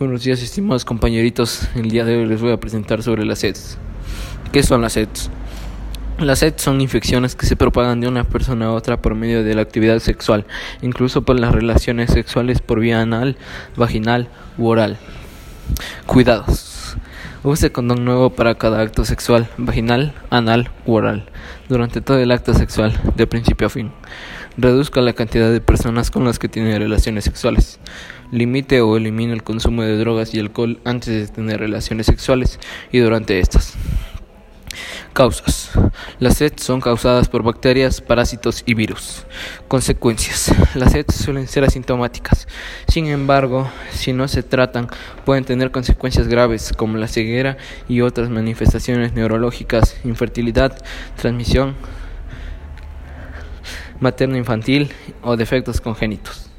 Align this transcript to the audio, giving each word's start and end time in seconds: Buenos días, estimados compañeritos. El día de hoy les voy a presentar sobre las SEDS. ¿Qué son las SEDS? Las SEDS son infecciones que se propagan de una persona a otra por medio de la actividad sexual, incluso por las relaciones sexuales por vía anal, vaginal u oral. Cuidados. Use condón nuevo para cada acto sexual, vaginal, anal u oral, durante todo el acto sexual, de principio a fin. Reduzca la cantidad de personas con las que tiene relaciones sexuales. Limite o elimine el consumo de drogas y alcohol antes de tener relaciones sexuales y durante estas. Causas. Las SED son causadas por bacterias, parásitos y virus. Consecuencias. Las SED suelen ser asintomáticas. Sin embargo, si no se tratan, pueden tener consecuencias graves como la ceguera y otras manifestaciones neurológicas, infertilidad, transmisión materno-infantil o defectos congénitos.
Buenos 0.00 0.24
días, 0.24 0.42
estimados 0.42 0.86
compañeritos. 0.86 1.68
El 1.74 1.90
día 1.90 2.06
de 2.06 2.16
hoy 2.16 2.24
les 2.24 2.40
voy 2.40 2.52
a 2.52 2.56
presentar 2.56 3.02
sobre 3.02 3.26
las 3.26 3.40
SEDS. 3.40 3.76
¿Qué 4.50 4.62
son 4.62 4.80
las 4.80 4.94
SEDS? 4.94 5.28
Las 6.18 6.38
SEDS 6.38 6.62
son 6.62 6.80
infecciones 6.80 7.36
que 7.36 7.44
se 7.44 7.54
propagan 7.54 8.00
de 8.00 8.08
una 8.08 8.24
persona 8.24 8.68
a 8.68 8.72
otra 8.72 9.02
por 9.02 9.14
medio 9.14 9.44
de 9.44 9.54
la 9.54 9.60
actividad 9.60 9.98
sexual, 9.98 10.46
incluso 10.80 11.20
por 11.20 11.38
las 11.38 11.54
relaciones 11.54 12.12
sexuales 12.12 12.62
por 12.62 12.80
vía 12.80 13.02
anal, 13.02 13.36
vaginal 13.76 14.30
u 14.56 14.68
oral. 14.68 14.96
Cuidados. 16.06 16.79
Use 17.42 17.72
condón 17.72 18.04
nuevo 18.04 18.28
para 18.28 18.56
cada 18.56 18.82
acto 18.82 19.06
sexual, 19.06 19.48
vaginal, 19.56 20.12
anal 20.28 20.70
u 20.84 20.92
oral, 20.92 21.24
durante 21.70 22.02
todo 22.02 22.18
el 22.18 22.32
acto 22.32 22.52
sexual, 22.52 23.00
de 23.16 23.26
principio 23.26 23.68
a 23.68 23.70
fin. 23.70 23.92
Reduzca 24.58 25.00
la 25.00 25.14
cantidad 25.14 25.50
de 25.50 25.62
personas 25.62 26.10
con 26.10 26.24
las 26.24 26.38
que 26.38 26.50
tiene 26.50 26.78
relaciones 26.78 27.24
sexuales. 27.24 27.80
Limite 28.30 28.82
o 28.82 28.94
elimine 28.94 29.32
el 29.32 29.42
consumo 29.42 29.80
de 29.82 29.96
drogas 29.96 30.34
y 30.34 30.38
alcohol 30.38 30.80
antes 30.84 31.28
de 31.28 31.34
tener 31.34 31.60
relaciones 31.60 32.04
sexuales 32.04 32.60
y 32.92 32.98
durante 32.98 33.40
estas. 33.40 33.74
Causas. 35.12 35.70
Las 36.18 36.36
SED 36.36 36.54
son 36.56 36.80
causadas 36.80 37.28
por 37.28 37.42
bacterias, 37.42 38.00
parásitos 38.00 38.62
y 38.64 38.74
virus. 38.74 39.24
Consecuencias. 39.68 40.52
Las 40.74 40.92
SED 40.92 41.06
suelen 41.10 41.48
ser 41.48 41.64
asintomáticas. 41.64 42.46
Sin 42.88 43.06
embargo, 43.06 43.70
si 43.92 44.12
no 44.12 44.28
se 44.28 44.42
tratan, 44.42 44.88
pueden 45.24 45.44
tener 45.44 45.70
consecuencias 45.70 46.28
graves 46.28 46.72
como 46.76 46.96
la 46.96 47.08
ceguera 47.08 47.56
y 47.88 48.02
otras 48.02 48.30
manifestaciones 48.30 49.12
neurológicas, 49.12 49.96
infertilidad, 50.04 50.80
transmisión 51.16 51.74
materno-infantil 54.00 54.92
o 55.22 55.36
defectos 55.36 55.80
congénitos. 55.80 56.49